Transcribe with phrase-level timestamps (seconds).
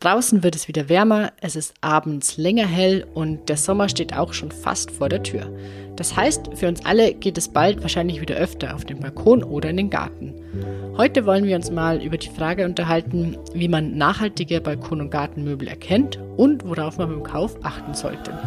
[0.00, 4.32] Draußen wird es wieder wärmer, es ist abends länger hell und der Sommer steht auch
[4.32, 5.52] schon fast vor der Tür.
[5.96, 9.70] Das heißt, für uns alle geht es bald wahrscheinlich wieder öfter auf den Balkon oder
[9.70, 10.34] in den Garten.
[10.96, 15.66] Heute wollen wir uns mal über die Frage unterhalten, wie man nachhaltige Balkon- und Gartenmöbel
[15.66, 18.38] erkennt und worauf man beim Kauf achten sollte.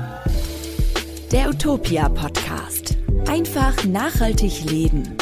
[1.34, 2.96] Der Utopia Podcast.
[3.28, 5.18] Einfach nachhaltig leben.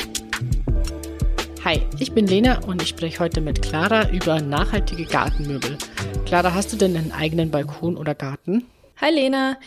[1.65, 5.77] Hi, ich bin Lena und ich spreche heute mit Clara über nachhaltige Gartenmöbel.
[6.25, 8.65] Clara, hast du denn einen eigenen Balkon oder Garten?
[9.01, 9.57] Hi Lena.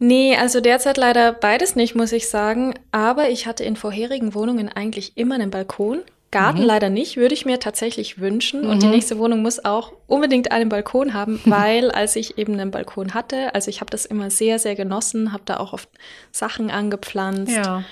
[0.00, 2.74] Nee, also derzeit leider beides nicht, muss ich sagen.
[2.90, 6.00] Aber ich hatte in vorherigen Wohnungen eigentlich immer einen Balkon.
[6.32, 6.66] Garten mhm.
[6.66, 8.62] leider nicht, würde ich mir tatsächlich wünschen.
[8.62, 8.70] Mhm.
[8.70, 12.72] Und die nächste Wohnung muss auch unbedingt einen Balkon haben, weil als ich eben einen
[12.72, 15.88] Balkon hatte, also ich habe das immer sehr, sehr genossen, habe da auch oft
[16.32, 17.56] Sachen angepflanzt.
[17.56, 17.84] Ja.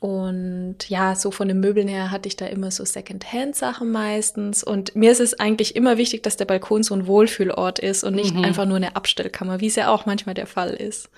[0.00, 4.62] Und ja, so von den Möbeln her hatte ich da immer so Second-Hand-Sachen meistens.
[4.62, 8.14] Und mir ist es eigentlich immer wichtig, dass der Balkon so ein Wohlfühlort ist und
[8.14, 8.44] nicht mhm.
[8.44, 11.10] einfach nur eine Abstellkammer, wie es ja auch manchmal der Fall ist.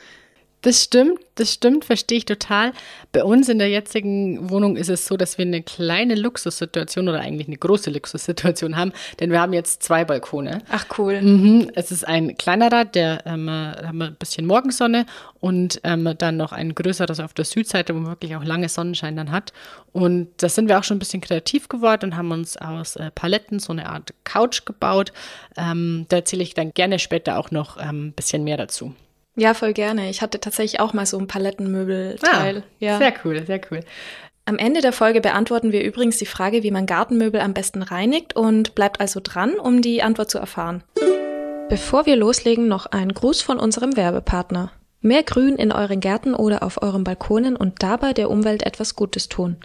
[0.62, 2.72] Das stimmt, das stimmt, verstehe ich total.
[3.12, 7.20] Bei uns in der jetzigen Wohnung ist es so, dass wir eine kleine Luxussituation oder
[7.20, 10.58] eigentlich eine große Luxussituation haben, denn wir haben jetzt zwei Balkone.
[10.70, 11.22] Ach cool.
[11.22, 15.06] Mhm, es ist ein kleinerer, der ähm, haben wir ein bisschen Morgensonne
[15.40, 19.16] und ähm, dann noch ein größeres auf der Südseite, wo man wirklich auch lange Sonnenschein
[19.16, 19.54] dann hat.
[19.92, 23.10] Und da sind wir auch schon ein bisschen kreativ geworden und haben uns aus äh,
[23.10, 25.12] Paletten so eine Art Couch gebaut.
[25.56, 28.94] Ähm, da erzähle ich dann gerne später auch noch ein ähm, bisschen mehr dazu.
[29.36, 30.10] Ja, voll gerne.
[30.10, 32.58] Ich hatte tatsächlich auch mal so ein Palettenmöbelteil.
[32.58, 32.98] Ah, ja.
[32.98, 33.80] Sehr cool, sehr cool.
[34.44, 38.34] Am Ende der Folge beantworten wir übrigens die Frage, wie man Gartenmöbel am besten reinigt
[38.34, 40.82] und bleibt also dran, um die Antwort zu erfahren.
[41.68, 44.72] Bevor wir loslegen, noch ein Gruß von unserem Werbepartner.
[45.02, 49.28] Mehr Grün in euren Gärten oder auf euren Balkonen und dabei der Umwelt etwas Gutes
[49.28, 49.56] tun.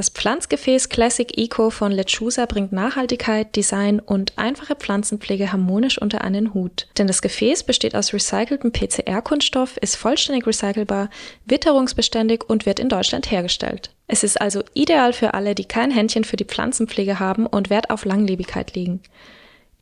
[0.00, 6.54] Das Pflanzgefäß Classic Eco von Lechusa bringt Nachhaltigkeit, Design und einfache Pflanzenpflege harmonisch unter einen
[6.54, 6.86] Hut.
[6.96, 11.10] Denn das Gefäß besteht aus recyceltem PCR-Kunststoff, ist vollständig recycelbar,
[11.44, 13.90] witterungsbeständig und wird in Deutschland hergestellt.
[14.06, 17.90] Es ist also ideal für alle, die kein Händchen für die Pflanzenpflege haben und Wert
[17.90, 19.02] auf Langlebigkeit legen.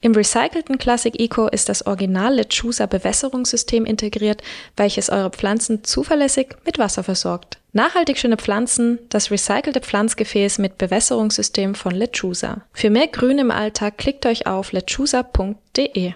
[0.01, 4.43] Im recycelten Classic Eco ist das Original Lechusa Bewässerungssystem integriert,
[4.77, 7.58] welches eure Pflanzen zuverlässig mit Wasser versorgt.
[7.73, 12.63] Nachhaltig schöne Pflanzen, das recycelte Pflanzgefäß mit Bewässerungssystem von Lechusa.
[12.73, 16.15] Für mehr Grün im Alltag klickt euch auf lechusa.de.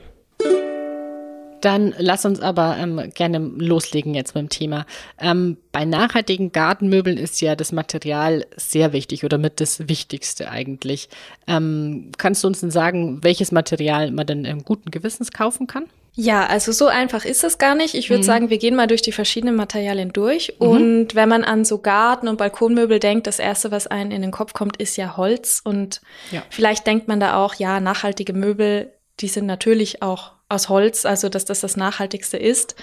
[1.61, 4.87] Dann lass uns aber ähm, gerne loslegen jetzt mit dem Thema.
[5.21, 11.09] Ähm, bei nachhaltigen Gartenmöbeln ist ja das Material sehr wichtig oder mit das Wichtigste eigentlich.
[11.47, 15.85] Ähm, kannst du uns denn sagen, welches Material man denn im guten Gewissens kaufen kann?
[16.15, 17.95] Ja, also so einfach ist es gar nicht.
[17.95, 18.27] Ich würde mhm.
[18.27, 20.55] sagen, wir gehen mal durch die verschiedenen Materialien durch.
[20.61, 20.67] Mhm.
[20.67, 24.31] Und wenn man an so Garten- und Balkonmöbel denkt, das Erste, was einem in den
[24.31, 25.63] Kopf kommt, ist ja Holz.
[25.65, 26.43] Und ja.
[26.51, 31.31] vielleicht denkt man da auch, ja, nachhaltige Möbel, die sind natürlich auch aus Holz, also
[31.31, 32.75] dass das das Nachhaltigste ist.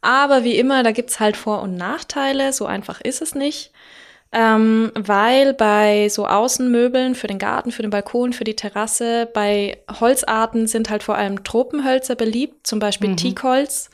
[0.00, 3.72] Aber wie immer, da gibt's halt Vor- und Nachteile, so einfach ist es nicht.
[4.30, 9.78] Ähm, weil bei so Außenmöbeln für den Garten, für den Balkon, für die Terrasse, bei
[10.00, 13.16] Holzarten sind halt vor allem Tropenhölzer beliebt, zum Beispiel mhm.
[13.16, 13.90] Teakholz.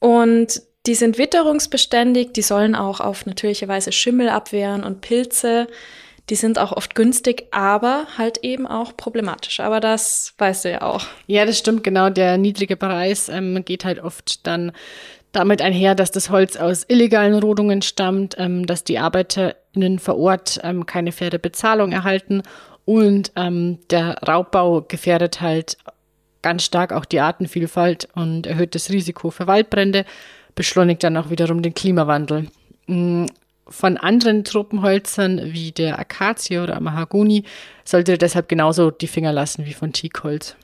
[0.00, 5.68] Und die sind witterungsbeständig, die sollen auch auf natürliche Weise Schimmel abwehren und Pilze.
[6.28, 9.60] Die sind auch oft günstig, aber halt eben auch problematisch.
[9.60, 11.04] Aber das weißt du ja auch.
[11.28, 12.10] Ja, das stimmt, genau.
[12.10, 14.72] Der niedrige Preis ähm, geht halt oft dann
[15.32, 20.60] damit einher, dass das Holz aus illegalen Rodungen stammt, ähm, dass die ArbeiterInnen vor Ort
[20.62, 22.42] ähm, keine faire Bezahlung erhalten
[22.86, 25.76] und ähm, der Raubbau gefährdet halt
[26.40, 30.04] ganz stark auch die Artenvielfalt und erhöht das Risiko für Waldbrände,
[30.54, 32.46] beschleunigt dann auch wiederum den Klimawandel.
[32.86, 33.26] Mm,
[33.68, 37.42] von anderen Tropenholzern wie der Akazie oder Mahagoni
[37.84, 40.54] sollte deshalb genauso die Finger lassen wie von Teakholz.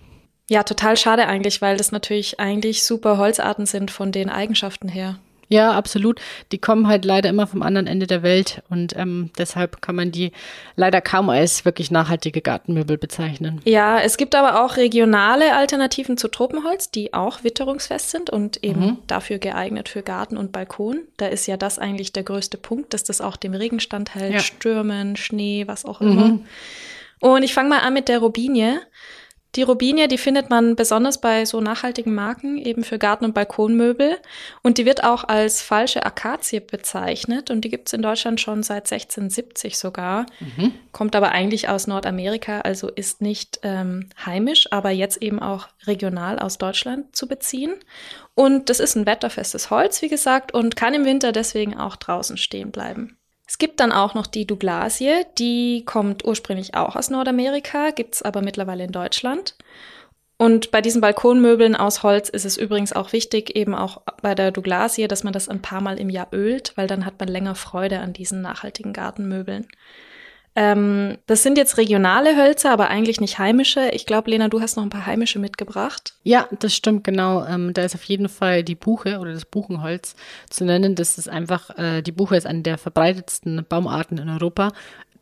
[0.51, 5.19] Ja, total schade eigentlich, weil das natürlich eigentlich super Holzarten sind von den Eigenschaften her.
[5.53, 6.19] Ja, absolut.
[6.51, 10.11] Die kommen halt leider immer vom anderen Ende der Welt und ähm, deshalb kann man
[10.11, 10.33] die
[10.77, 13.61] leider kaum als wirklich nachhaltige Gartenmöbel bezeichnen.
[13.67, 18.81] Ja, es gibt aber auch regionale Alternativen zu Tropenholz, die auch witterungsfest sind und eben
[18.81, 18.99] mhm.
[19.07, 21.01] dafür geeignet für Garten und Balkon.
[21.19, 24.41] Da ist ja das eigentlich der größte Punkt, dass das auch dem Regen standhält, ja.
[24.41, 26.29] Stürmen, Schnee, was auch immer.
[26.29, 26.47] Mhm.
[27.21, 28.81] Und ich fange mal an mit der Robinie.
[29.55, 34.17] Die Robinie, die findet man besonders bei so nachhaltigen Marken, eben für Garten- und Balkonmöbel.
[34.63, 37.51] Und die wird auch als falsche Akazie bezeichnet.
[37.51, 40.25] Und die gibt's in Deutschland schon seit 1670 sogar.
[40.41, 40.73] Mhm.
[40.93, 46.39] Kommt aber eigentlich aus Nordamerika, also ist nicht ähm, heimisch, aber jetzt eben auch regional
[46.39, 47.75] aus Deutschland zu beziehen.
[48.35, 52.39] Und das ist ein wetterfestes Holz, wie gesagt, und kann im Winter deswegen auch draußen
[52.39, 53.19] stehen bleiben.
[53.53, 58.41] Es gibt dann auch noch die Douglasie, die kommt ursprünglich auch aus Nordamerika, gibt's aber
[58.41, 59.57] mittlerweile in Deutschland.
[60.39, 64.53] Und bei diesen Balkonmöbeln aus Holz ist es übrigens auch wichtig, eben auch bei der
[64.53, 67.55] Douglasie, dass man das ein paar Mal im Jahr ölt, weil dann hat man länger
[67.55, 69.69] Freude an diesen nachhaltigen Gartenmöbeln.
[70.55, 73.89] Ähm, das sind jetzt regionale Hölzer, aber eigentlich nicht heimische.
[73.93, 76.15] Ich glaube, Lena, du hast noch ein paar heimische mitgebracht.
[76.25, 77.45] Ja, das stimmt genau.
[77.47, 80.15] Ähm, da ist auf jeden Fall die Buche oder das Buchenholz
[80.51, 80.95] zu nennen.
[80.95, 84.73] Das ist einfach, äh, die Buche ist eine der verbreitetsten Baumarten in Europa.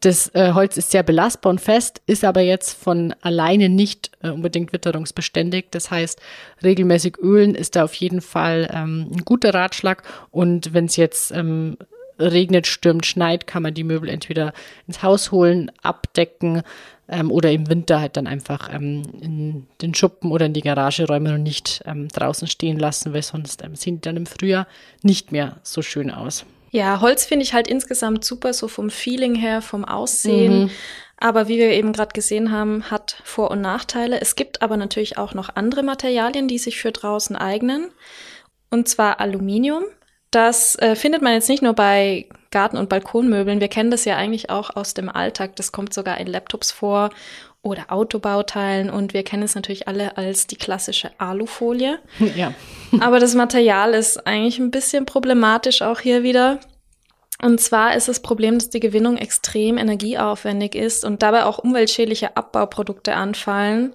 [0.00, 4.30] Das äh, Holz ist sehr belastbar und fest, ist aber jetzt von alleine nicht äh,
[4.30, 5.66] unbedingt witterungsbeständig.
[5.70, 6.20] Das heißt,
[6.62, 10.02] regelmäßig ölen ist da auf jeden Fall ähm, ein guter Ratschlag.
[10.30, 11.76] Und wenn es jetzt ähm,
[12.20, 14.52] regnet, stürmt, schneit, kann man die Möbel entweder
[14.86, 16.62] ins Haus holen, abdecken
[17.08, 21.06] ähm, oder im Winter halt dann einfach ähm, in den Schuppen oder in die Garage
[21.06, 24.66] räumen und nicht ähm, draußen stehen lassen, weil sonst ähm, sehen die dann im Frühjahr
[25.02, 26.44] nicht mehr so schön aus.
[26.70, 30.64] Ja, Holz finde ich halt insgesamt super, so vom Feeling her, vom Aussehen.
[30.64, 30.70] Mhm.
[31.16, 34.20] Aber wie wir eben gerade gesehen haben, hat Vor- und Nachteile.
[34.20, 37.90] Es gibt aber natürlich auch noch andere Materialien, die sich für draußen eignen.
[38.70, 39.84] Und zwar Aluminium.
[40.30, 43.60] Das äh, findet man jetzt nicht nur bei Garten- und Balkonmöbeln.
[43.60, 45.56] Wir kennen das ja eigentlich auch aus dem Alltag.
[45.56, 47.10] Das kommt sogar in Laptops vor
[47.62, 48.90] oder Autobauteilen.
[48.90, 51.98] Und wir kennen es natürlich alle als die klassische Alufolie.
[52.36, 52.54] Ja.
[53.00, 56.58] Aber das Material ist eigentlich ein bisschen problematisch auch hier wieder.
[57.42, 62.36] Und zwar ist das Problem, dass die Gewinnung extrem energieaufwendig ist und dabei auch umweltschädliche
[62.36, 63.94] Abbauprodukte anfallen.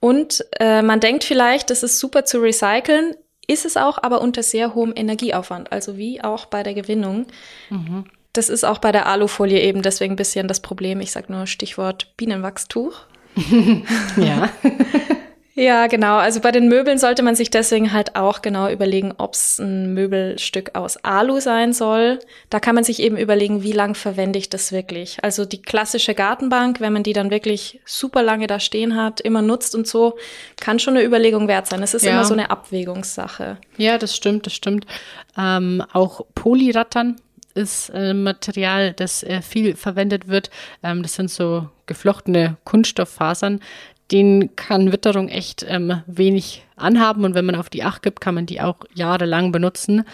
[0.00, 3.14] Und äh, man denkt vielleicht, das ist super zu recyceln,
[3.46, 7.26] ist es auch, aber unter sehr hohem Energieaufwand, also wie auch bei der Gewinnung.
[7.70, 8.04] Mhm.
[8.32, 11.00] Das ist auch bei der Alufolie eben deswegen ein bisschen das Problem.
[11.00, 13.00] Ich sage nur Stichwort Bienenwachstuch.
[14.16, 14.48] ja.
[15.54, 16.16] Ja, genau.
[16.16, 19.92] Also bei den Möbeln sollte man sich deswegen halt auch genau überlegen, ob es ein
[19.92, 22.20] Möbelstück aus Alu sein soll.
[22.48, 25.22] Da kann man sich eben überlegen, wie lang verwende ich das wirklich.
[25.22, 29.42] Also die klassische Gartenbank, wenn man die dann wirklich super lange da stehen hat, immer
[29.42, 30.16] nutzt und so,
[30.58, 31.82] kann schon eine Überlegung wert sein.
[31.82, 32.12] Es ist ja.
[32.12, 33.58] immer so eine Abwägungssache.
[33.76, 34.86] Ja, das stimmt, das stimmt.
[35.36, 37.16] Ähm, auch Polyrattern
[37.54, 40.48] ist äh, Material, das äh, viel verwendet wird.
[40.82, 43.60] Ähm, das sind so geflochtene Kunststofffasern,
[44.10, 48.34] den kann Witterung echt ähm, wenig anhaben und wenn man auf die Acht gibt, kann
[48.34, 50.04] man die auch jahrelang benutzen.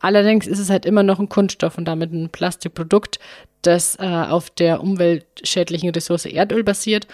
[0.00, 3.18] Allerdings ist es halt immer noch ein Kunststoff und damit ein Plastikprodukt,
[3.62, 7.06] das äh, auf der umweltschädlichen Ressource Erdöl basiert.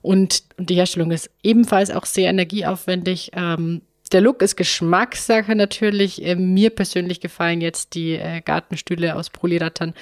[0.00, 3.30] Und, und, die Herstellung ist ebenfalls auch sehr energieaufwendig.
[3.34, 3.82] Ähm,
[4.12, 6.24] der Look ist Geschmackssache natürlich.
[6.24, 9.94] Äh, mir persönlich gefallen jetzt die äh, Gartenstühle aus Polyrattern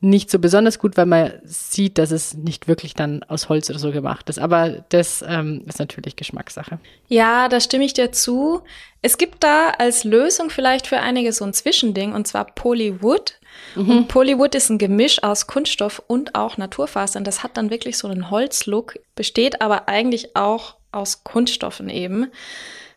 [0.00, 3.80] nicht so besonders gut, weil man sieht, dass es nicht wirklich dann aus Holz oder
[3.80, 4.38] so gemacht ist.
[4.38, 6.78] Aber das ähm, ist natürlich Geschmackssache.
[7.08, 8.62] Ja, da stimme ich dir zu.
[9.02, 13.34] Es gibt da als Lösung vielleicht für einige so ein Zwischending und zwar Polywood.
[13.74, 13.90] Mhm.
[13.90, 17.24] Und Polywood ist ein Gemisch aus Kunststoff und auch Naturfasern.
[17.24, 22.28] Das hat dann wirklich so einen Holzlook, besteht aber eigentlich auch aus Kunststoffen eben.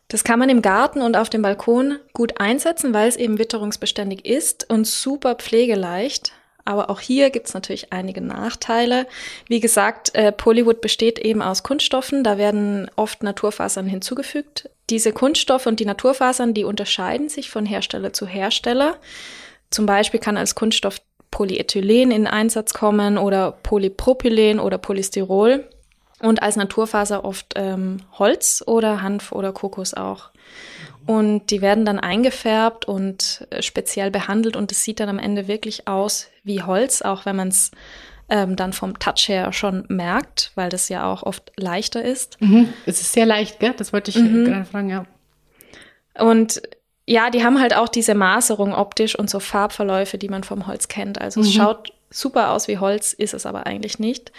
[0.07, 4.25] Das kann man im Garten und auf dem Balkon gut einsetzen, weil es eben witterungsbeständig
[4.25, 6.33] ist und super pflegeleicht.
[6.65, 9.07] Aber auch hier gibt es natürlich einige Nachteile.
[9.47, 12.23] Wie gesagt, äh, Polywood besteht eben aus Kunststoffen.
[12.23, 14.69] Da werden oft Naturfasern hinzugefügt.
[14.89, 18.97] Diese Kunststoffe und die Naturfasern, die unterscheiden sich von Hersteller zu Hersteller.
[19.69, 20.97] Zum Beispiel kann als Kunststoff
[21.31, 25.65] Polyethylen in Einsatz kommen oder Polypropylen oder Polystyrol.
[26.19, 30.29] Und als Naturfaser oft ähm, Holz oder Hanf oder Kokos auch.
[31.06, 35.48] Und die werden dann eingefärbt und äh, speziell behandelt und es sieht dann am Ende
[35.48, 37.72] wirklich aus wie Holz, auch wenn man es
[38.29, 42.39] ähm, dann vom Touch her schon merkt, weil das ja auch oft leichter ist.
[42.39, 42.72] Mhm.
[42.86, 43.74] Es ist sehr leicht, gell?
[43.75, 44.46] Das wollte ich mhm.
[44.46, 45.05] gerade fragen, ja.
[46.17, 46.62] Und
[47.05, 50.88] ja, die haben halt auch diese Maserung optisch und so Farbverläufe, die man vom Holz
[50.88, 51.20] kennt.
[51.20, 51.46] Also mhm.
[51.46, 54.31] es schaut super aus wie Holz, ist es aber eigentlich nicht.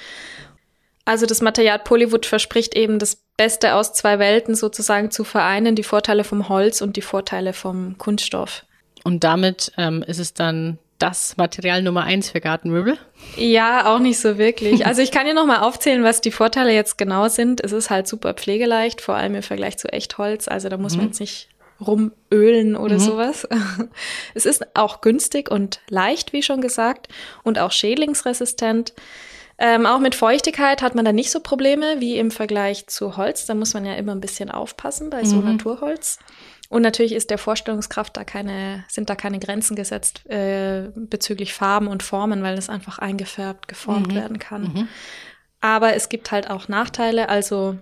[1.05, 5.83] Also das Material Polywood verspricht eben das Beste aus zwei Welten sozusagen zu vereinen, die
[5.83, 8.65] Vorteile vom Holz und die Vorteile vom Kunststoff.
[9.05, 12.97] Und damit ähm, ist es dann das Material Nummer eins für Gartenmöbel?
[13.37, 14.87] Ja, auch nicht so wirklich.
[14.87, 17.61] Also ich kann dir nochmal aufzählen, was die Vorteile jetzt genau sind.
[17.63, 20.47] Es ist halt super pflegeleicht, vor allem im Vergleich zu Echtholz.
[20.47, 20.99] Also da muss mhm.
[20.99, 21.49] man jetzt nicht
[21.81, 23.01] rumölen oder mhm.
[23.01, 23.49] sowas.
[24.35, 27.09] Es ist auch günstig und leicht, wie schon gesagt,
[27.43, 28.95] und auch schädlingsresistent.
[29.65, 33.47] Ähm, auch mit Feuchtigkeit hat man da nicht so Probleme wie im Vergleich zu Holz.
[33.47, 35.53] Da muss man ja immer ein bisschen aufpassen bei so mhm.
[35.53, 36.19] Naturholz.
[36.69, 41.87] Und natürlich ist der Vorstellungskraft da keine, sind da keine Grenzen gesetzt äh, bezüglich Farben
[41.87, 44.17] und Formen, weil es einfach eingefärbt, geformt mhm.
[44.17, 44.63] werden kann.
[44.63, 44.89] Mhm.
[45.61, 47.29] Aber es gibt halt auch Nachteile.
[47.29, 47.79] Also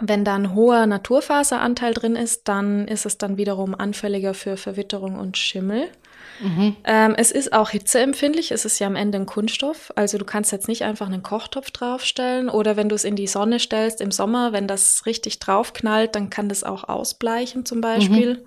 [0.00, 5.16] wenn da ein hoher Naturfaseranteil drin ist, dann ist es dann wiederum anfälliger für Verwitterung
[5.16, 5.90] und Schimmel.
[6.40, 6.76] Mhm.
[6.84, 8.50] Ähm, es ist auch hitzeempfindlich.
[8.50, 9.92] Es ist ja am Ende ein Kunststoff.
[9.96, 13.26] Also du kannst jetzt nicht einfach einen Kochtopf draufstellen oder wenn du es in die
[13.26, 18.34] Sonne stellst im Sommer, wenn das richtig draufknallt, dann kann das auch ausbleichen zum Beispiel,
[18.34, 18.46] mhm.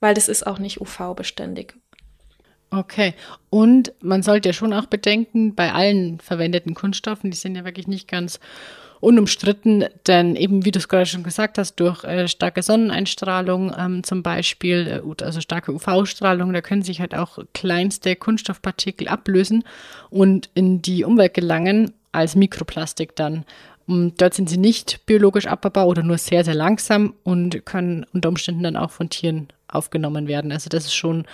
[0.00, 1.74] weil das ist auch nicht UV-beständig.
[2.70, 3.14] Okay.
[3.50, 7.86] Und man sollte ja schon auch bedenken, bei allen verwendeten Kunststoffen, die sind ja wirklich
[7.86, 8.40] nicht ganz
[9.02, 14.04] unumstritten, denn eben, wie du es gerade schon gesagt hast, durch äh, starke Sonneneinstrahlung ähm,
[14.04, 19.64] zum Beispiel, äh, also starke UV-Strahlung, da können sich halt auch kleinste Kunststoffpartikel ablösen
[20.08, 23.44] und in die Umwelt gelangen als Mikroplastik dann.
[23.88, 28.28] Und dort sind sie nicht biologisch abbaubar oder nur sehr, sehr langsam und können unter
[28.28, 30.52] Umständen dann auch von Tieren aufgenommen werden.
[30.52, 31.24] Also das ist schon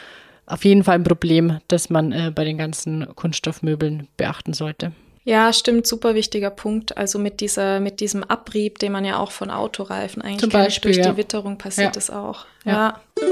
[0.47, 4.93] auf jeden Fall ein Problem, das man äh, bei den ganzen Kunststoffmöbeln beachten sollte.
[5.29, 6.97] Ja, stimmt, super wichtiger Punkt.
[6.97, 10.93] Also mit dieser, mit diesem Abrieb, den man ja auch von Autoreifen eigentlich Zum Beispiel,
[10.93, 11.13] durch ja.
[11.13, 11.93] die Witterung passiert ja.
[11.93, 12.47] das auch.
[12.65, 12.99] Ja.
[13.19, 13.27] ja.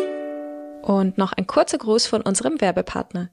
[0.83, 3.31] Und noch ein kurzer Gruß von unserem Werbepartner.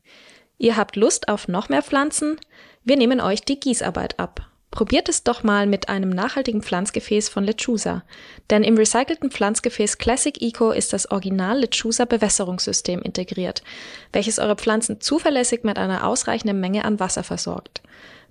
[0.60, 2.38] Ihr habt Lust auf noch mehr Pflanzen?
[2.86, 4.48] Wir nehmen euch die Gießarbeit ab.
[4.72, 8.04] Probiert es doch mal mit einem nachhaltigen Pflanzgefäß von Lechusa.
[8.50, 13.62] Denn im recycelten Pflanzgefäß Classic Eco ist das Original Lechusa Bewässerungssystem integriert,
[14.14, 17.82] welches eure Pflanzen zuverlässig mit einer ausreichenden Menge an Wasser versorgt.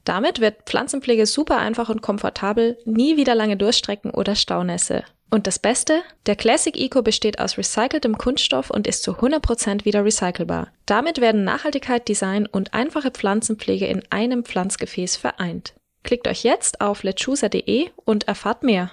[0.04, 5.04] Damit wird Pflanzenpflege super einfach und komfortabel, nie wieder lange Durststrecken oder Staunässe.
[5.30, 6.02] Und das Beste?
[6.26, 10.68] Der Classic Eco besteht aus recyceltem Kunststoff und ist zu 100% wieder recycelbar.
[10.84, 15.72] Damit werden Nachhaltigkeit, Design und einfache Pflanzenpflege in einem Pflanzgefäß vereint.
[16.02, 18.90] Klickt euch jetzt auf lechusa.de und erfahrt mehr.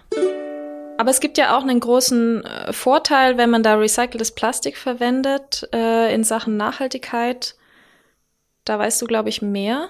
[0.97, 5.67] Aber es gibt ja auch einen großen äh, Vorteil, wenn man da recyceltes Plastik verwendet
[5.73, 7.55] äh, in Sachen Nachhaltigkeit.
[8.63, 9.89] Da weißt du, glaube ich, mehr.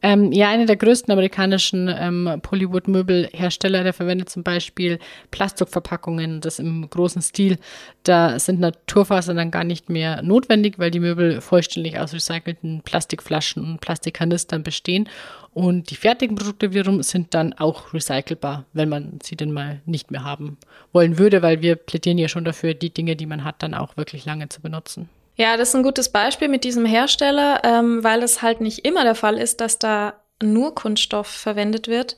[0.00, 5.00] Ähm, ja, einer der größten amerikanischen ähm, Polywood-Möbelhersteller, der verwendet zum Beispiel
[5.32, 7.58] Plastikverpackungen, das im großen Stil.
[8.04, 13.64] Da sind Naturfasern dann gar nicht mehr notwendig, weil die Möbel vollständig aus recycelten Plastikflaschen
[13.64, 15.08] und Plastikkanistern bestehen.
[15.52, 20.12] Und die fertigen Produkte wiederum sind dann auch recycelbar, wenn man sie denn mal nicht
[20.12, 20.58] mehr haben
[20.92, 23.96] wollen würde, weil wir plädieren ja schon dafür, die Dinge, die man hat, dann auch
[23.96, 25.08] wirklich lange zu benutzen.
[25.38, 29.04] Ja, das ist ein gutes Beispiel mit diesem Hersteller, ähm, weil es halt nicht immer
[29.04, 32.16] der Fall ist, dass da nur Kunststoff verwendet wird.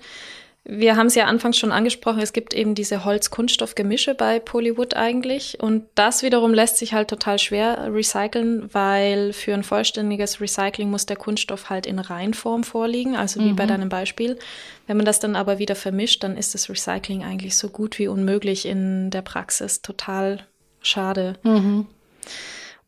[0.65, 5.59] Wir haben es ja anfangs schon angesprochen, es gibt eben diese Holz-Kunststoff-Gemische bei Polywood eigentlich
[5.61, 11.07] und das wiederum lässt sich halt total schwer recyceln, weil für ein vollständiges Recycling muss
[11.07, 13.57] der Kunststoff halt in Reinform vorliegen, also wie mhm.
[13.57, 14.39] bei deinem Beispiel.
[14.87, 18.09] Wenn man das dann aber wieder vermischt, dann ist das Recycling eigentlich so gut wie
[18.09, 19.83] unmöglich in der Praxis.
[19.83, 20.47] Total
[20.83, 21.35] schade.
[21.43, 21.87] Mhm.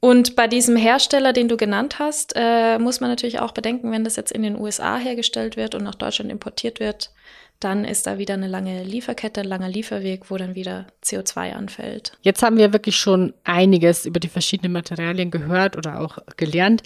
[0.04, 4.02] Und bei diesem Hersteller, den du genannt hast, äh, muss man natürlich auch bedenken, wenn
[4.02, 7.12] das jetzt in den USA hergestellt wird und nach Deutschland importiert wird,
[7.60, 12.18] dann ist da wieder eine lange Lieferkette, ein langer Lieferweg, wo dann wieder CO2 anfällt.
[12.22, 16.82] Jetzt haben wir wirklich schon einiges über die verschiedenen Materialien gehört oder auch gelernt.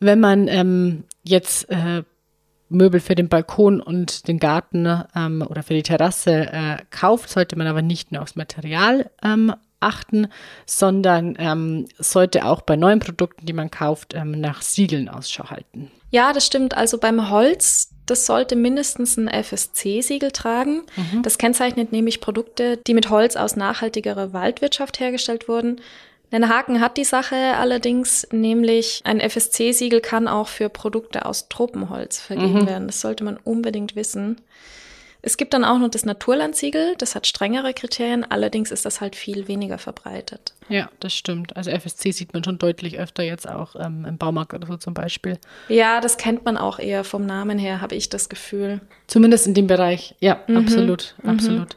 [0.00, 2.02] Wenn man ähm, jetzt äh,
[2.68, 7.54] Möbel für den Balkon und den Garten ähm, oder für die Terrasse äh, kauft, sollte
[7.54, 10.28] man aber nicht nur aufs Material ähm, achten,
[10.66, 15.90] sondern ähm, sollte auch bei neuen Produkten, die man kauft, ähm, nach Siegeln Ausschau halten.
[16.10, 16.76] Ja, das stimmt.
[16.76, 20.82] Also beim Holz, das sollte mindestens ein FSC-Siegel tragen.
[20.96, 21.22] Mhm.
[21.22, 25.80] Das kennzeichnet nämlich Produkte, die mit Holz aus nachhaltigerer Waldwirtschaft hergestellt wurden.
[26.30, 32.20] Einen Haken hat die Sache allerdings, nämlich ein FSC-Siegel kann auch für Produkte aus Tropenholz
[32.20, 32.66] vergeben mhm.
[32.66, 32.86] werden.
[32.86, 34.40] Das sollte man unbedingt wissen.
[35.24, 39.14] Es gibt dann auch noch das Naturlandsiegel, das hat strengere Kriterien, allerdings ist das halt
[39.14, 40.52] viel weniger verbreitet.
[40.68, 41.56] Ja, das stimmt.
[41.56, 44.94] Also FSC sieht man schon deutlich öfter jetzt auch ähm, im Baumarkt oder so zum
[44.94, 45.38] Beispiel.
[45.68, 48.80] Ja, das kennt man auch eher vom Namen her, habe ich das Gefühl.
[49.06, 50.56] Zumindest in dem Bereich, ja, mhm.
[50.56, 51.30] absolut, mhm.
[51.30, 51.76] absolut.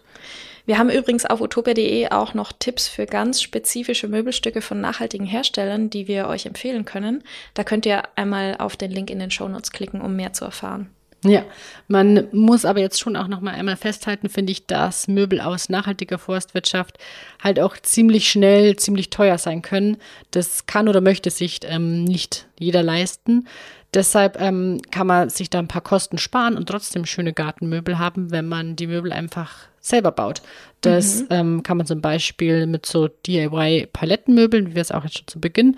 [0.66, 5.92] Wir haben übrigens auf utopia.de auch noch Tipps für ganz spezifische Möbelstücke von nachhaltigen Herstellern,
[5.92, 7.24] die wir euch empfehlen können.
[7.54, 10.90] Da könnt ihr einmal auf den Link in den Shownotes klicken, um mehr zu erfahren.
[11.26, 11.44] Ja,
[11.88, 15.70] man muss aber jetzt schon auch noch mal einmal festhalten, finde ich, dass Möbel aus
[15.70, 17.00] nachhaltiger Forstwirtschaft
[17.44, 19.98] halt auch ziemlich schnell, ziemlich teuer sein können.
[20.32, 23.48] Das kann oder möchte sich ähm, nicht jeder leisten.
[23.94, 28.30] Deshalb ähm, kann man sich da ein paar Kosten sparen und trotzdem schöne Gartenmöbel haben,
[28.30, 30.42] wenn man die Möbel einfach selber baut.
[30.82, 31.28] Das mhm.
[31.30, 35.40] ähm, kann man zum Beispiel mit so DIY-Palettenmöbeln, wie wir es auch jetzt schon zu
[35.40, 35.78] Beginn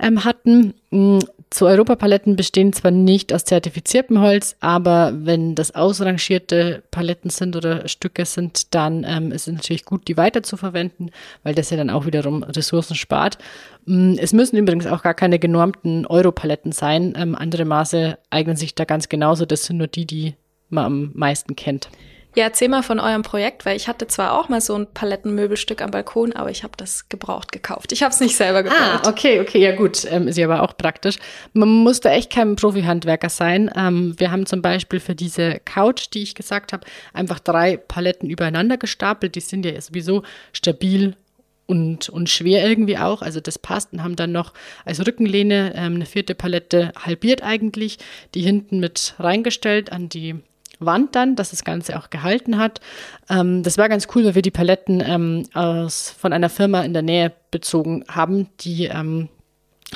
[0.00, 0.74] ähm, hatten.
[1.54, 7.86] Zu Europapaletten bestehen zwar nicht aus zertifiziertem Holz, aber wenn das ausrangierte Paletten sind oder
[7.86, 11.10] Stücke sind, dann ähm, ist es natürlich gut, die weiter zu verwenden,
[11.44, 13.38] weil das ja dann auch wiederum Ressourcen spart.
[13.86, 17.14] Mm, es müssen übrigens auch gar keine genormten Europaletten sein.
[17.16, 19.46] Ähm, andere Maße eignen sich da ganz genauso.
[19.46, 20.34] Das sind nur die, die
[20.70, 21.88] man am meisten kennt.
[22.36, 25.80] Ja, erzähl mal von eurem Projekt, weil ich hatte zwar auch mal so ein Palettenmöbelstück
[25.80, 27.92] am Balkon, aber ich habe das gebraucht gekauft.
[27.92, 28.78] Ich habe es nicht selber gebaut.
[28.80, 31.18] Ah, okay, okay, ja gut, ähm, ist ja aber auch praktisch.
[31.52, 33.70] Man muss da echt kein Profi-Handwerker sein.
[33.76, 38.28] Ähm, wir haben zum Beispiel für diese Couch, die ich gesagt habe, einfach drei Paletten
[38.28, 39.36] übereinander gestapelt.
[39.36, 41.14] Die sind ja sowieso stabil
[41.66, 43.22] und, und schwer irgendwie auch.
[43.22, 44.52] Also das passt und haben dann noch
[44.84, 47.98] als Rückenlehne ähm, eine vierte Palette halbiert eigentlich,
[48.34, 50.42] die hinten mit reingestellt an die
[50.86, 52.80] Wand dann, dass das Ganze auch gehalten hat.
[53.28, 56.92] Ähm, das war ganz cool, weil wir die Paletten ähm, aus, von einer Firma in
[56.92, 59.28] der Nähe bezogen haben, die ähm,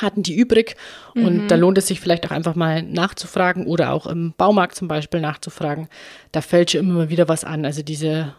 [0.02, 0.76] hatten die übrig
[1.14, 1.48] und mhm.
[1.48, 5.20] da lohnt es sich vielleicht auch einfach mal nachzufragen oder auch im Baumarkt zum Beispiel
[5.20, 5.88] nachzufragen.
[6.30, 7.64] Da fällt schon immer mal wieder was an.
[7.64, 8.34] Also diese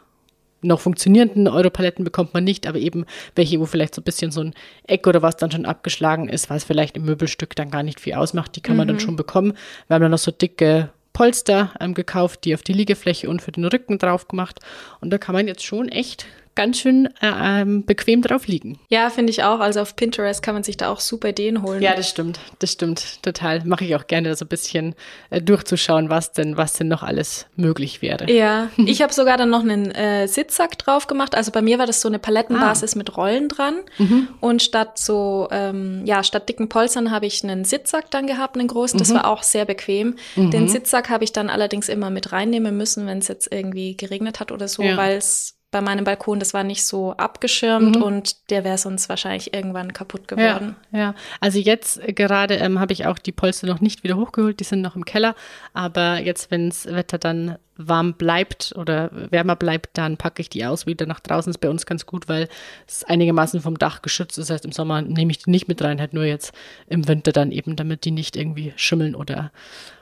[0.61, 4.41] noch funktionierenden Europaletten bekommt man nicht, aber eben welche, wo vielleicht so ein bisschen so
[4.41, 4.53] ein
[4.87, 8.13] Eck oder was dann schon abgeschlagen ist, was vielleicht im Möbelstück dann gar nicht viel
[8.13, 9.01] ausmacht, die kann man dann mhm.
[9.01, 9.53] schon bekommen.
[9.87, 10.89] Wir haben dann noch so dicke
[11.19, 14.61] Polster ähm, gekauft, die auf die Liegefläche und für den Rücken drauf gemacht.
[15.01, 18.79] Und da kann man jetzt schon echt ganz schön äh, ähm, bequem drauf liegen.
[18.89, 19.59] Ja, finde ich auch.
[19.59, 21.81] Also auf Pinterest kann man sich da auch super Ideen holen.
[21.81, 22.39] Ja, das stimmt.
[22.59, 23.63] Das stimmt total.
[23.65, 24.95] Mache ich auch gerne, so ein bisschen
[25.29, 28.31] äh, durchzuschauen, was denn, was denn noch alles möglich wäre.
[28.31, 31.35] Ja, ich habe sogar dann noch einen äh, Sitzsack drauf gemacht.
[31.35, 32.97] Also bei mir war das so eine Palettenbasis ah.
[32.97, 33.75] mit Rollen dran.
[33.97, 34.27] Mhm.
[34.41, 38.67] Und statt so, ähm, ja, statt dicken Polstern habe ich einen Sitzsack dann gehabt, einen
[38.67, 38.99] großen.
[38.99, 39.15] Das mhm.
[39.15, 40.15] war auch sehr bequem.
[40.35, 40.51] Mhm.
[40.51, 44.39] Den Sitzsack habe ich dann allerdings immer mit reinnehmen müssen, wenn es jetzt irgendwie geregnet
[44.39, 44.97] hat oder so, ja.
[44.97, 48.03] weil es bei meinem Balkon, das war nicht so abgeschirmt mhm.
[48.03, 50.75] und der wäre sonst wahrscheinlich irgendwann kaputt geworden.
[50.91, 51.15] Ja, ja.
[51.39, 54.81] also jetzt gerade ähm, habe ich auch die Polster noch nicht wieder hochgeholt, die sind
[54.81, 55.35] noch im Keller,
[55.73, 60.65] aber jetzt, wenn das Wetter dann warm bleibt oder wärmer bleibt, dann packe ich die
[60.65, 61.49] aus wieder nach draußen.
[61.49, 62.49] Ist bei uns ganz gut, weil
[62.85, 64.49] es einigermaßen vom Dach geschützt ist.
[64.49, 66.53] Das heißt, im Sommer nehme ich die nicht mit rein, halt nur jetzt
[66.88, 69.51] im Winter dann eben, damit die nicht irgendwie schimmeln oder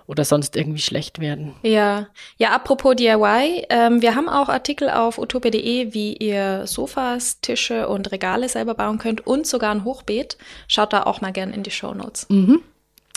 [0.08, 1.54] oder sonst irgendwie schlecht werden.
[1.62, 7.90] Ja, ja, apropos DIY, ähm, wir haben auch Artikel auf utopia.de, wie ihr Sofas, Tische
[7.90, 10.38] und Regale selber bauen könnt und sogar ein Hochbeet.
[10.68, 12.28] Schaut da auch mal gerne in die Show Notes.
[12.30, 12.62] Mhm.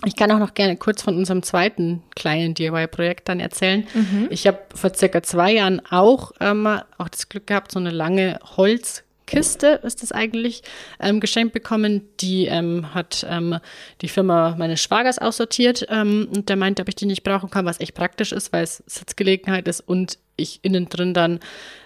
[0.06, 3.86] Ich kann auch noch gerne kurz von unserem zweiten kleinen DIY-Projekt dann erzählen.
[3.92, 4.28] Mhm.
[4.30, 8.38] Ich habe vor circa zwei Jahren auch, ähm, auch das Glück gehabt, so eine lange
[8.56, 10.62] Holz Kiste ist es eigentlich
[10.98, 12.02] ähm, geschenkt bekommen.
[12.20, 13.58] Die ähm, hat ähm,
[14.00, 17.64] die Firma meines Schwagers aussortiert ähm, und der meinte, ob ich die nicht brauchen kann,
[17.64, 21.40] was echt praktisch ist, weil es Sitzgelegenheit ist und ich innen drin dann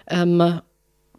[0.07, 0.61] ähm,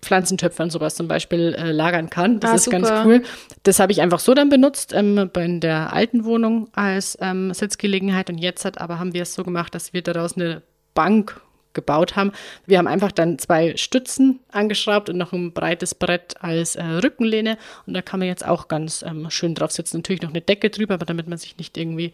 [0.02, 2.40] Pflanzentöpfe und sowas zum Beispiel äh, lagern kann.
[2.40, 2.80] Das ah, ist super.
[2.80, 3.22] ganz cool.
[3.62, 8.30] Das habe ich einfach so dann benutzt ähm, in der alten Wohnung als ähm, Sitzgelegenheit
[8.30, 10.62] und jetzt hat aber haben wir es so gemacht, dass wir daraus eine
[10.94, 11.40] Bank
[11.76, 12.32] gebaut haben.
[12.66, 17.56] Wir haben einfach dann zwei Stützen angeschraubt und noch ein breites Brett als äh, Rückenlehne.
[17.86, 19.98] Und da kann man jetzt auch ganz ähm, schön drauf sitzen.
[19.98, 22.10] Natürlich noch eine Decke drüber, aber damit man sich nicht irgendwie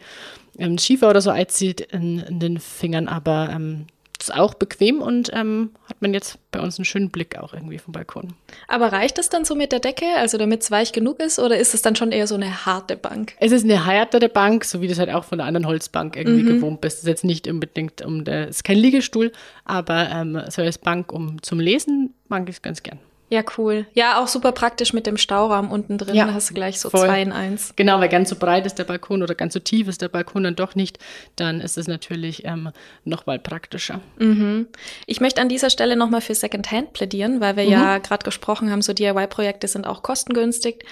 [0.59, 3.07] ähm, schiefer oder so einzieht in, in den Fingern.
[3.07, 3.87] Aber ähm,
[4.23, 7.77] ist auch bequem und ähm, hat man jetzt bei uns einen schönen Blick auch irgendwie
[7.77, 8.33] vom Balkon.
[8.67, 11.57] Aber reicht das dann so mit der Decke, also damit es weich genug ist, oder
[11.57, 13.33] ist es dann schon eher so eine harte Bank?
[13.39, 16.15] Es ist eine härtere Bank, so wie du es halt auch von einer anderen Holzbank
[16.15, 16.55] irgendwie mhm.
[16.55, 16.97] gewohnt bist.
[16.97, 19.31] Es ist jetzt nicht unbedingt um der, es ist kein Liegestuhl,
[19.65, 22.99] aber ähm, so als Bank um zum Lesen mag ich es ganz gern.
[23.29, 23.87] Ja, cool.
[23.93, 26.13] Ja, auch super praktisch mit dem Stauraum unten drin.
[26.13, 27.07] Ja, da hast du gleich so voll.
[27.07, 27.73] zwei in eins.
[27.75, 30.43] Genau, weil ganz so breit ist der Balkon oder ganz so tief ist der Balkon
[30.43, 30.99] dann doch nicht.
[31.35, 32.69] Dann ist es natürlich ähm,
[33.05, 34.01] noch mal praktischer.
[34.19, 34.67] Mhm.
[35.07, 37.71] Ich möchte an dieser Stelle nochmal für Secondhand plädieren, weil wir mhm.
[37.71, 40.85] ja gerade gesprochen haben, so DIY-Projekte sind auch kostengünstig.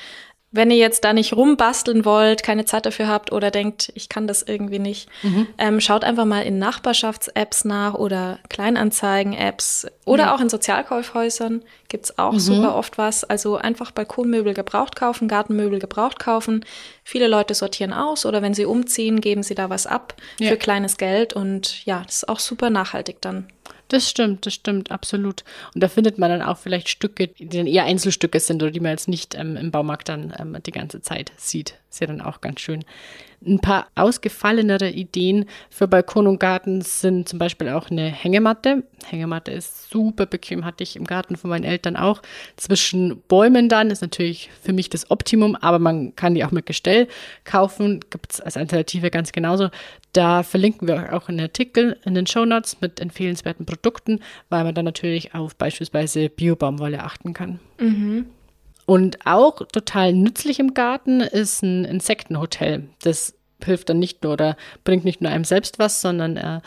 [0.54, 4.28] Wenn ihr jetzt da nicht rumbasteln wollt, keine Zeit dafür habt oder denkt, ich kann
[4.28, 5.48] das irgendwie nicht, mhm.
[5.58, 10.36] ähm, schaut einfach mal in Nachbarschafts-Apps nach oder Kleinanzeigen-Apps oder ja.
[10.36, 12.40] auch in Sozialkaufhäusern gibt's auch mhm.
[12.40, 13.24] super oft was.
[13.24, 16.66] Also einfach Balkonmöbel gebraucht kaufen, Gartenmöbel gebraucht kaufen.
[17.06, 20.50] Viele Leute sortieren aus oder wenn sie umziehen, geben sie da was ab ja.
[20.50, 23.48] für kleines Geld und ja, das ist auch super nachhaltig dann.
[23.92, 25.44] Das stimmt, das stimmt, absolut.
[25.76, 28.80] Und da findet man dann auch vielleicht Stücke, die dann eher Einzelstücke sind oder die
[28.80, 31.74] man jetzt nicht ähm, im Baumarkt dann ähm, die ganze Zeit sieht.
[31.90, 32.86] Ist ja dann auch ganz schön.
[33.46, 38.84] Ein paar ausgefallenere Ideen für Balkon und Garten sind zum Beispiel auch eine Hängematte.
[39.08, 42.22] Hängematte ist super bequem, hatte ich im Garten von meinen Eltern auch.
[42.56, 46.66] Zwischen Bäumen dann ist natürlich für mich das Optimum, aber man kann die auch mit
[46.66, 47.10] Gestell
[47.44, 48.00] kaufen.
[48.10, 49.70] Gibt es als Alternative ganz genauso.
[50.14, 54.20] Da verlinken wir auch einen Artikel in den Show Notes mit empfehlenswerten Produkten,
[54.50, 57.60] weil man dann natürlich auf beispielsweise Biobaumwolle achten kann.
[57.80, 58.26] Mhm.
[58.86, 62.90] Und auch total nützlich im Garten ist ein Insektenhotel.
[63.04, 66.62] Das hilft dann nicht nur oder bringt nicht nur einem selbst was, sondern äh,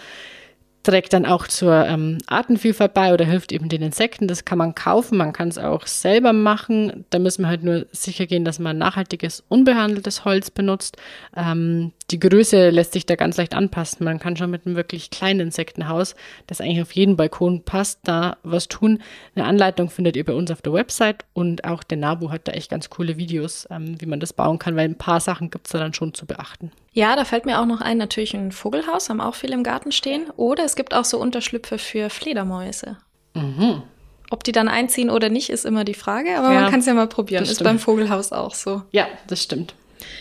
[0.84, 4.28] trägt dann auch zur ähm, Artenvielfalt bei oder hilft eben den Insekten.
[4.28, 7.04] Das kann man kaufen, man kann es auch selber machen.
[7.10, 10.96] Da müssen wir halt nur sicher gehen, dass man nachhaltiges, unbehandeltes Holz benutzt.
[11.36, 14.04] Ähm, die Größe lässt sich da ganz leicht anpassen.
[14.04, 16.14] Man kann schon mit einem wirklich kleinen Insektenhaus,
[16.46, 19.02] das eigentlich auf jeden Balkon passt, da was tun.
[19.34, 22.52] Eine Anleitung findet ihr bei uns auf der Website und auch der Nabu hat da
[22.52, 25.66] echt ganz coole Videos, ähm, wie man das bauen kann, weil ein paar Sachen gibt
[25.66, 26.70] es da dann schon zu beachten.
[26.92, 29.90] Ja, da fällt mir auch noch ein, natürlich ein Vogelhaus, haben auch viele im Garten
[29.90, 30.30] stehen.
[30.36, 32.96] Oder es gibt auch so Unterschlüpfe für Fledermäuse.
[33.34, 33.82] Mhm.
[34.30, 36.86] Ob die dann einziehen oder nicht, ist immer die Frage, aber ja, man kann es
[36.86, 37.42] ja mal probieren.
[37.42, 38.82] Ist beim Vogelhaus auch so.
[38.92, 39.74] Ja, das stimmt.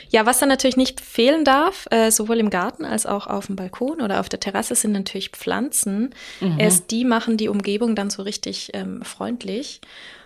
[0.10, 3.56] Ja, was dann natürlich nicht fehlen darf, äh, sowohl im Garten als auch auf dem
[3.56, 6.14] Balkon oder auf der Terrasse, sind natürlich Pflanzen.
[6.40, 6.60] Mhm.
[6.60, 9.82] Erst die machen die Umgebung dann so richtig ähm, freundlich.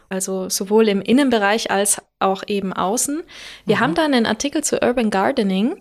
[0.10, 3.24] Also sowohl im Innenbereich als auch eben außen.
[3.65, 3.80] Wir mhm.
[3.80, 5.78] haben da einen Artikel zu Urban Gardening.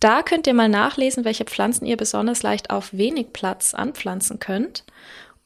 [0.00, 4.84] Da könnt ihr mal nachlesen, welche Pflanzen ihr besonders leicht auf wenig Platz anpflanzen könnt.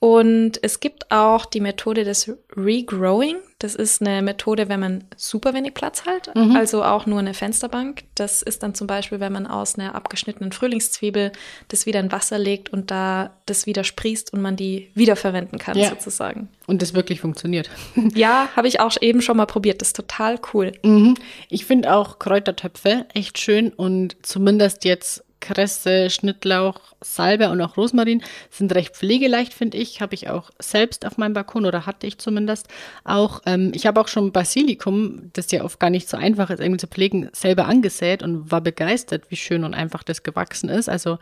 [0.02, 3.36] Und es gibt auch die Methode des Regrowing.
[3.60, 6.56] Das ist eine Methode, wenn man super wenig Platz hat, mhm.
[6.56, 8.02] also auch nur eine Fensterbank.
[8.16, 11.30] Das ist dann zum Beispiel, wenn man aus einer abgeschnittenen Frühlingszwiebel
[11.68, 15.78] das wieder in Wasser legt und da das wieder sprießt und man die wiederverwenden kann,
[15.78, 15.90] ja.
[15.90, 16.48] sozusagen.
[16.66, 17.70] Und das wirklich funktioniert.
[18.14, 19.80] Ja, habe ich auch eben schon mal probiert.
[19.80, 20.72] Das ist total cool.
[20.82, 21.14] Mhm.
[21.48, 28.22] Ich finde auch Kräutertöpfe echt schön und zumindest jetzt Kresse, Schnittlauch, Salbe und auch Rosmarin
[28.48, 30.00] sind recht pflegeleicht, finde ich.
[30.00, 32.68] Habe ich auch selbst auf meinem Balkon oder hatte ich zumindest
[33.04, 33.42] auch.
[33.44, 36.78] Ähm, ich habe auch schon Basilikum, das ja oft gar nicht so einfach ist, irgendwie
[36.78, 40.88] zu pflegen, selber angesät und war begeistert, wie schön und einfach das gewachsen ist.
[40.88, 41.18] Also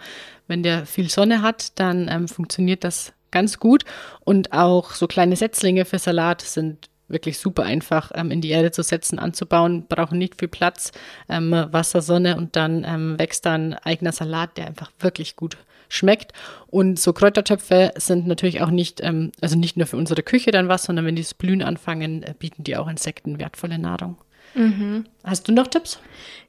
[0.47, 3.85] wenn der viel Sonne hat, dann ähm, funktioniert das ganz gut.
[4.21, 8.71] Und auch so kleine Setzlinge für Salat sind wirklich super einfach ähm, in die Erde
[8.71, 10.93] zu setzen, anzubauen, brauchen nicht viel Platz,
[11.29, 15.57] ähm, Wasser, Sonne und dann ähm, wächst dann eigener Salat, der einfach wirklich gut
[15.89, 16.33] schmeckt.
[16.69, 20.69] Und so Kräutertöpfe sind natürlich auch nicht, ähm, also nicht nur für unsere Küche dann
[20.69, 24.17] was, sondern wenn die das Blühen anfangen, äh, bieten die auch Insekten wertvolle Nahrung.
[24.55, 25.05] Mhm.
[25.23, 26.01] Hast du noch Tipps?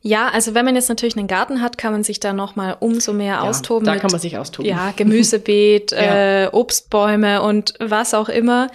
[0.01, 2.75] Ja, also wenn man jetzt natürlich einen Garten hat, kann man sich da noch mal
[2.79, 3.85] umso mehr ja, austoben.
[3.85, 4.67] Da mit, kann man sich austoben.
[4.69, 6.45] Ja, Gemüsebeet, ja.
[6.45, 8.69] Äh, Obstbäume und was auch immer.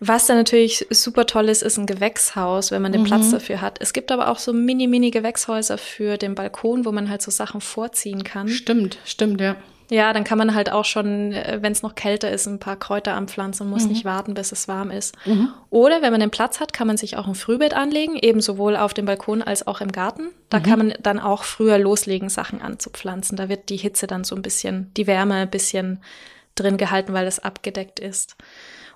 [0.00, 3.06] Was da natürlich super toll ist, ist ein Gewächshaus, wenn man den mhm.
[3.06, 3.78] Platz dafür hat.
[3.80, 8.22] Es gibt aber auch so mini-mini-Gewächshäuser für den Balkon, wo man halt so Sachen vorziehen
[8.24, 8.48] kann.
[8.48, 9.56] Stimmt, stimmt, ja.
[9.90, 12.76] Ja, dann kann man halt auch schon, äh, wenn es noch kälter ist, ein paar
[12.76, 13.90] Kräuter anpflanzen und muss mhm.
[13.90, 15.16] nicht warten, bis es warm ist.
[15.24, 15.48] Mhm.
[15.70, 18.76] Oder wenn man den Platz hat, kann man sich auch ein Frühbett anlegen, eben sowohl
[18.76, 20.28] auf dem Balkon als auch im Garten.
[20.50, 20.62] Da mhm.
[20.62, 23.36] kann man dann auch früher loslegen, Sachen anzupflanzen.
[23.36, 26.02] Da wird die Hitze dann so ein bisschen, die Wärme ein bisschen
[26.54, 28.36] drin gehalten, weil es abgedeckt ist.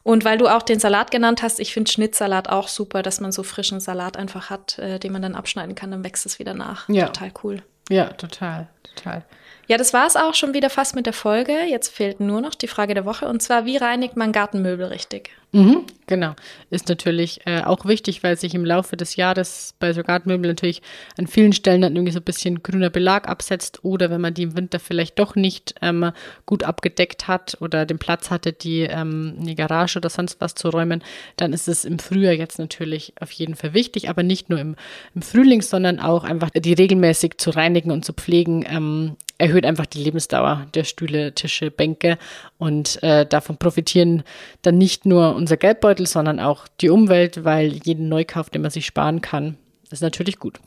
[0.03, 3.31] Und weil du auch den Salat genannt hast, ich finde Schnittsalat auch super, dass man
[3.31, 6.55] so frischen Salat einfach hat, äh, den man dann abschneiden kann, dann wächst es wieder
[6.55, 6.89] nach.
[6.89, 7.07] Ja.
[7.07, 7.63] Total cool.
[7.89, 9.25] Ja, total, total.
[9.73, 11.55] Ja, das war es auch schon wieder fast mit der Folge.
[11.67, 15.31] Jetzt fehlt nur noch die Frage der Woche und zwar, wie reinigt man Gartenmöbel richtig?
[15.53, 16.35] Mhm, genau.
[16.71, 20.83] Ist natürlich äh, auch wichtig, weil sich im Laufe des Jahres bei so Gartenmöbeln natürlich
[21.19, 24.45] an vielen Stellen dann irgendwie so ein bisschen grüner Belag absetzt oder wenn man die
[24.45, 26.13] im Winter vielleicht doch nicht ähm,
[26.45, 30.55] gut abgedeckt hat oder den Platz hatte, die ähm, in die Garage oder sonst was
[30.55, 31.03] zu räumen,
[31.37, 34.77] dann ist es im Frühjahr jetzt natürlich auf jeden Fall wichtig, aber nicht nur im,
[35.15, 39.87] im Frühling, sondern auch einfach die regelmäßig zu reinigen und zu pflegen, ähm, erhöht einfach
[39.87, 42.17] die Lebensdauer der Stühle, Tische, Bänke
[42.59, 44.23] und äh, davon profitieren
[44.63, 48.87] dann nicht nur unser Geldbeutel, sondern auch die Umwelt, weil jeden Neukauf, den man sich
[48.87, 49.57] sparen kann,
[49.91, 50.61] ist natürlich gut.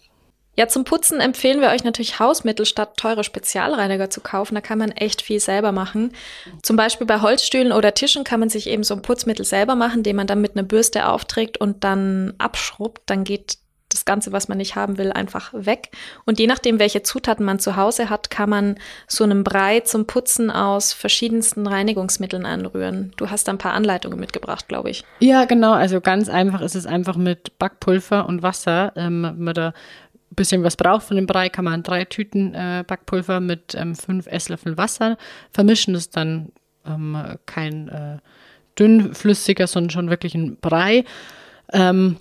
[0.58, 4.56] Ja, zum Putzen empfehlen wir euch natürlich Hausmittel statt teure Spezialreiniger zu kaufen.
[4.56, 6.12] Da kann man echt viel selber machen.
[6.62, 10.04] Zum Beispiel bei Holzstühlen oder Tischen kann man sich eben so ein Putzmittel selber machen,
[10.04, 13.02] den man dann mit einer Bürste aufträgt und dann abschrubbt.
[13.08, 13.58] Dann geht
[13.96, 15.90] das Ganze, was man nicht haben will, einfach weg.
[16.26, 18.76] Und je nachdem, welche Zutaten man zu Hause hat, kann man
[19.08, 23.14] so einen Brei zum Putzen aus verschiedensten Reinigungsmitteln anrühren.
[23.18, 25.04] Du hast da ein paar Anleitungen mitgebracht, glaube ich.
[25.20, 25.74] Ja, genau.
[25.74, 28.92] Also ganz einfach ist es einfach mit Backpulver und Wasser.
[28.96, 32.54] Ähm, wenn man da ein bisschen was braucht von dem Brei, kann man drei Tüten
[32.54, 35.18] äh, Backpulver mit ähm, fünf Esslöffeln Wasser
[35.52, 35.94] vermischen.
[35.94, 36.52] Das ist dann
[36.86, 38.18] ähm, kein äh,
[38.78, 41.06] dünnflüssiger, sondern schon wirklich ein Brei.
[41.72, 42.18] Ähm,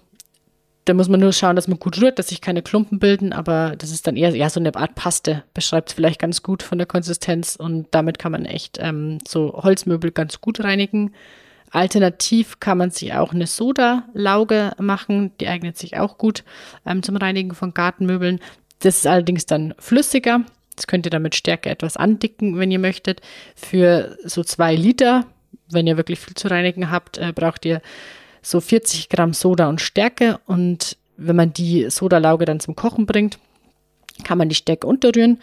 [0.84, 3.74] da muss man nur schauen, dass man gut rührt, dass sich keine Klumpen bilden, aber
[3.76, 6.78] das ist dann eher ja, so eine Art Paste, beschreibt es vielleicht ganz gut von
[6.78, 11.12] der Konsistenz und damit kann man echt ähm, so Holzmöbel ganz gut reinigen.
[11.70, 16.44] Alternativ kann man sich auch eine Soda-Lauge machen, die eignet sich auch gut
[16.86, 18.38] ähm, zum Reinigen von Gartenmöbeln.
[18.80, 20.42] Das ist allerdings dann flüssiger.
[20.76, 23.22] Das könnt ihr damit Stärke etwas andicken, wenn ihr möchtet.
[23.56, 25.26] Für so zwei Liter,
[25.70, 27.80] wenn ihr wirklich viel zu reinigen habt, äh, braucht ihr
[28.44, 33.38] so 40 Gramm Soda und Stärke und wenn man die Sodalauge dann zum Kochen bringt,
[34.22, 35.40] kann man die Stärke unterrühren.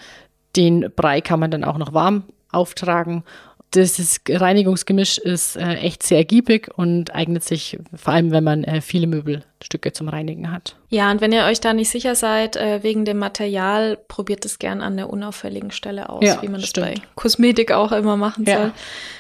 [0.56, 3.24] Den Brei kann man dann auch noch warm auftragen.
[3.72, 8.82] Das Reinigungsgemisch ist äh, echt sehr ergiebig und eignet sich vor allem, wenn man äh,
[8.82, 10.76] viele Möbel Stücke zum Reinigen hat.
[10.90, 14.60] Ja, und wenn ihr euch da nicht sicher seid, äh, wegen dem Material, probiert es
[14.60, 18.44] gern an der unauffälligen Stelle aus, ja, wie man das bei Kosmetik auch immer machen
[18.46, 18.58] ja.
[18.58, 18.72] soll.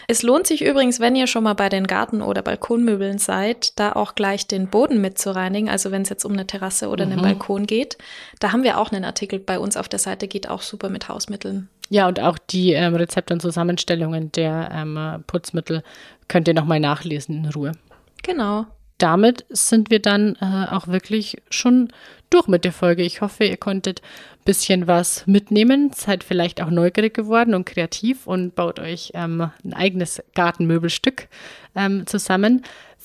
[0.07, 3.93] Es lohnt sich übrigens, wenn ihr schon mal bei den Garten- oder Balkonmöbeln seid, da
[3.93, 5.69] auch gleich den Boden mit zu reinigen.
[5.69, 7.13] Also wenn es jetzt um eine Terrasse oder mhm.
[7.13, 7.97] einen Balkon geht.
[8.39, 11.07] Da haben wir auch einen Artikel bei uns auf der Seite, geht auch super mit
[11.07, 11.69] Hausmitteln.
[11.91, 15.83] Ja, und auch die ähm, Rezepte und Zusammenstellungen der ähm, Putzmittel
[16.27, 17.73] könnt ihr nochmal nachlesen in Ruhe.
[18.23, 18.65] Genau
[19.01, 21.89] damit sind wir dann äh, auch wirklich schon
[22.29, 23.01] durch mit der Folge.
[23.01, 28.27] Ich hoffe, ihr konntet ein bisschen was mitnehmen, seid vielleicht auch neugierig geworden und kreativ
[28.27, 31.27] und baut euch ähm, ein eigenes Gartenmöbelstück
[31.75, 32.63] ähm, zusammen.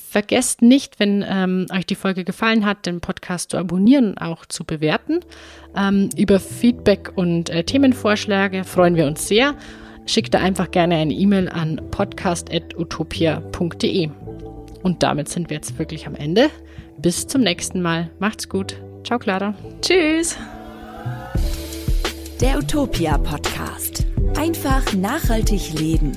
[0.09, 4.47] Vergesst nicht, wenn ähm, euch die Folge gefallen hat, den Podcast zu abonnieren und auch
[4.47, 5.19] zu bewerten.
[5.77, 9.57] Ähm, über Feedback und äh, Themenvorschläge freuen wir uns sehr.
[10.07, 14.11] Schickt da einfach gerne eine E-Mail an podcast.utopia.de.
[14.83, 16.49] Und damit sind wir jetzt wirklich am Ende.
[16.99, 18.11] Bis zum nächsten Mal.
[18.21, 18.77] Macht's gut.
[19.05, 19.55] Ciao, Clara.
[19.83, 20.39] Tschüss.
[22.41, 24.07] Der Utopia Podcast.
[24.37, 26.13] Einfach nachhaltig leben.